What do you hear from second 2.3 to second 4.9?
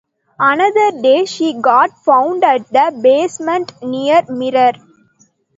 at the basement near mirror.